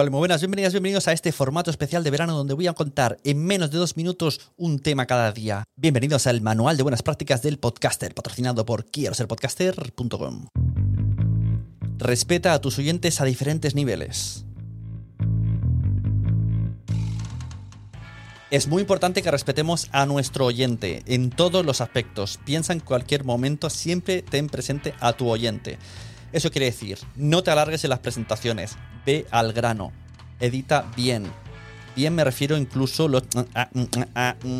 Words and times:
Hola, 0.00 0.10
muy 0.10 0.20
buenas, 0.20 0.40
bienvenidas, 0.40 0.72
bienvenidos 0.72 1.08
a 1.08 1.12
este 1.12 1.30
formato 1.30 1.70
especial 1.70 2.02
de 2.02 2.10
verano 2.10 2.34
donde 2.34 2.54
voy 2.54 2.66
a 2.66 2.72
contar 2.72 3.18
en 3.22 3.44
menos 3.44 3.70
de 3.70 3.76
dos 3.76 3.98
minutos 3.98 4.40
un 4.56 4.78
tema 4.78 5.04
cada 5.04 5.30
día. 5.30 5.64
Bienvenidos 5.76 6.26
al 6.26 6.40
Manual 6.40 6.78
de 6.78 6.82
Buenas 6.82 7.02
Prácticas 7.02 7.42
del 7.42 7.58
Podcaster, 7.58 8.14
patrocinado 8.14 8.64
por 8.64 8.86
quiero 8.86 9.14
ser 9.14 9.28
podcaster.com. 9.28 10.46
Respeta 11.98 12.54
a 12.54 12.62
tus 12.62 12.78
oyentes 12.78 13.20
a 13.20 13.26
diferentes 13.26 13.74
niveles. 13.74 14.46
Es 18.50 18.68
muy 18.68 18.80
importante 18.80 19.20
que 19.20 19.30
respetemos 19.30 19.90
a 19.92 20.06
nuestro 20.06 20.46
oyente 20.46 21.02
en 21.04 21.28
todos 21.28 21.62
los 21.66 21.82
aspectos. 21.82 22.40
Piensa 22.46 22.72
en 22.72 22.80
cualquier 22.80 23.24
momento, 23.24 23.68
siempre 23.68 24.22
ten 24.22 24.48
presente 24.48 24.94
a 24.98 25.12
tu 25.12 25.28
oyente. 25.28 25.78
Eso 26.32 26.50
quiere 26.50 26.66
decir, 26.66 26.98
no 27.16 27.42
te 27.42 27.50
alargues 27.50 27.84
en 27.84 27.90
las 27.90 27.98
presentaciones, 27.98 28.76
ve 29.04 29.26
al 29.30 29.52
grano, 29.52 29.92
edita 30.40 30.86
bien. 30.96 31.30
Bien 31.96 32.14
me 32.14 32.24
refiero 32.24 32.56
incluso 32.56 33.08
los, 33.08 33.24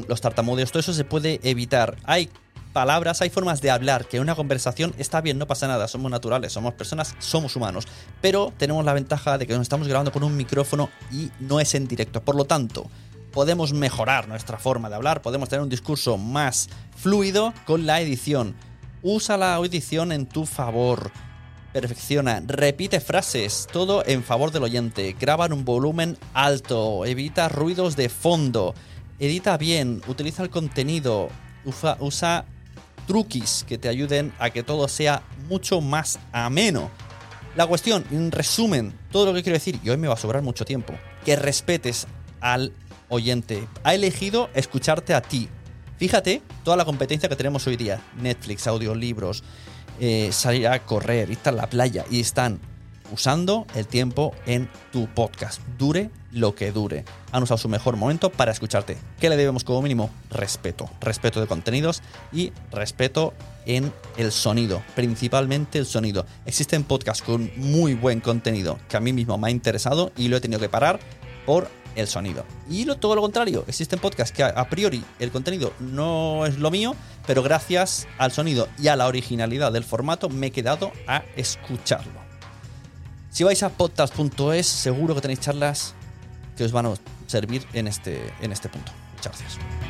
los 0.09 0.21
tartamudeos, 0.21 0.71
todo 0.73 0.81
eso 0.81 0.93
se 0.93 1.05
puede 1.05 1.41
evitar. 1.43 1.97
Hay 2.05 2.29
palabras, 2.73 3.21
hay 3.21 3.31
formas 3.31 3.61
de 3.61 3.71
hablar 3.71 4.07
que 4.07 4.21
una 4.21 4.35
conversación 4.35 4.95
está 4.99 5.21
bien, 5.21 5.39
no 5.39 5.47
pasa 5.47 5.67
nada, 5.67 5.89
somos 5.89 6.11
naturales, 6.11 6.53
somos 6.53 6.75
personas, 6.75 7.15
somos 7.19 7.57
humanos, 7.57 7.87
pero 8.21 8.53
tenemos 8.57 8.85
la 8.85 8.93
ventaja 8.93 9.39
de 9.39 9.47
que 9.47 9.53
nos 9.55 9.63
estamos 9.63 9.89
grabando 9.89 10.13
con 10.13 10.23
un 10.23 10.37
micrófono 10.37 10.91
y 11.11 11.31
no 11.41 11.61
es 11.61 11.75
en 11.75 11.89
directo. 11.89 12.23
Por 12.23 12.37
lo 12.37 12.45
tanto, 12.45 12.91
podemos 13.33 13.73
mejorar 13.73 14.29
nuestra 14.29 14.59
forma 14.59 14.89
de 14.89 14.97
hablar, 14.97 15.23
podemos 15.23 15.49
tener 15.49 15.63
un 15.63 15.69
discurso 15.69 16.17
más 16.19 16.69
fluido 16.97 17.53
con 17.65 17.87
la 17.87 18.01
edición. 18.01 18.55
Usa 19.03 19.37
la 19.37 19.57
edición 19.57 20.13
en 20.13 20.27
tu 20.27 20.47
favor. 20.47 21.11
Perfecciona, 21.73 22.43
repite 22.45 22.99
frases, 22.99 23.69
todo 23.73 24.05
en 24.05 24.25
favor 24.25 24.51
del 24.51 24.65
oyente. 24.65 25.15
Graba 25.19 25.47
en 25.47 25.53
un 25.53 25.65
volumen 25.65 26.19
alto, 26.35 27.05
evita 27.05 27.49
ruidos 27.49 27.95
de 27.95 28.09
fondo, 28.09 28.75
edita 29.21 29.57
bien, 29.57 30.03
utiliza 30.09 30.43
el 30.43 30.51
contenido, 30.51 31.29
usa, 31.65 31.97
usa 32.01 32.45
truquis 33.07 33.65
que 33.69 33.79
te 33.79 33.89
ayuden 33.89 34.33
a 34.41 34.51
que 34.51 34.65
todo 34.65 34.89
sea 34.89 35.23
mucho 35.49 35.81
más 35.81 36.19
ameno. 36.33 36.91
La 37.55 37.69
cuestión, 37.69 38.05
en 38.11 38.33
resumen, 38.33 38.93
todo 39.13 39.27
lo 39.27 39.35
que 39.35 39.45
quiero 39.45 39.55
decir, 39.57 39.79
y 39.83 39.91
hoy 39.91 39.97
me 39.97 40.09
va 40.09 40.15
a 40.15 40.17
sobrar 40.17 40.43
mucho 40.43 40.65
tiempo, 40.65 40.95
que 41.25 41.37
respetes 41.37 42.09
al 42.41 42.73
oyente. 43.09 43.69
Ha 43.85 43.95
elegido 43.95 44.51
escucharte 44.55 45.15
a 45.15 45.21
ti. 45.21 45.49
Fíjate 45.99 46.43
toda 46.65 46.77
la 46.77 46.85
competencia 46.85 47.29
que 47.29 47.37
tenemos 47.37 47.67
hoy 47.67 47.77
día. 47.77 48.01
Netflix, 48.17 48.67
audiolibros, 48.67 49.45
eh, 50.01 50.31
salir 50.33 50.67
a 50.69 50.85
correr, 50.85 51.31
ir 51.31 51.39
a 51.45 51.53
la 51.53 51.69
playa 51.69 52.05
y 52.11 52.21
están 52.21 52.59
usando 53.13 53.67
el 53.75 53.87
tiempo 53.87 54.35
en 54.47 54.69
tu 54.93 55.07
podcast. 55.09 55.61
Dure 55.79 56.11
lo 56.33 56.55
que 56.55 56.73
dure. 56.73 57.05
Han 57.33 57.43
usado 57.43 57.59
su 57.59 57.69
mejor 57.69 57.97
momento 57.97 58.31
para 58.31 58.53
escucharte. 58.53 58.97
¿Qué 59.21 59.29
le 59.29 59.37
debemos 59.37 59.65
como 59.65 59.83
mínimo? 59.83 60.11
Respeto. 60.31 60.89
Respeto 61.01 61.41
de 61.41 61.47
contenidos 61.47 62.03
y 62.33 62.53
respeto 62.71 63.35
en 63.67 63.93
el 64.17 64.33
sonido. 64.33 64.83
Principalmente 64.95 65.79
el 65.79 65.87
sonido. 65.87 66.27
Existen 66.47 66.85
podcasts 66.85 67.23
con 67.23 67.51
muy 67.57 67.95
buen 67.95 68.21
contenido 68.21 68.79
que 68.89 68.97
a 68.97 69.01
mí 69.01 69.13
mismo 69.13 69.39
me 69.39 69.49
ha 69.49 69.51
interesado 69.51 70.13
y 70.17 70.29
lo 70.29 70.37
he 70.37 70.41
tenido 70.41 70.61
que 70.61 70.69
parar 70.69 71.01
por 71.47 71.69
el 71.97 72.09
sonido. 72.09 72.45
Y 72.69 72.85
lo, 72.85 72.97
todo 72.97 73.15
lo 73.15 73.23
contrario, 73.23 73.65
existen 73.67 73.99
podcasts 73.99 74.33
que 74.33 74.43
a, 74.43 74.69
priori 74.69 75.05
el 75.19 75.31
contenido 75.31 75.73
no 75.79 76.47
es 76.47 76.59
lo 76.59 76.71
mío, 76.71 76.95
pero 77.27 77.43
gracias 77.43 78.07
al 78.19 78.33
sonido 78.33 78.69
y 78.79 78.89
a 78.89 78.97
la 78.97 79.07
originalidad 79.07 79.73
del 79.73 79.85
formato 79.85 80.29
me 80.29 80.49
he 80.49 80.51
quedado 80.51 80.93
a 81.07 81.25
escucharlo. 81.37 82.21
Si 83.31 83.45
vais 83.45 83.63
a 83.63 83.69
podcast.es, 83.69 84.67
seguro 84.67 85.15
que 85.15 85.21
tenéis 85.21 85.41
charlas 85.41 85.95
que 86.57 86.65
os 86.65 86.73
van 86.73 86.87
a 86.87 86.95
servir 87.27 87.65
en 87.73 87.87
este, 87.87 88.33
en 88.41 88.53
este 88.53 88.69
punto. 88.69 88.93
Muchas 89.15 89.39
gracias. 89.39 89.90